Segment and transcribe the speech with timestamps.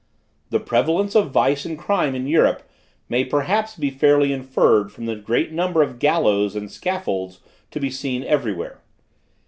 [0.49, 2.63] "The prevalence of vice and crime in Europe
[3.07, 7.39] may perhaps be fairly inferred from the great number of gallows and scaffolds
[7.69, 8.81] to be seen everywhere.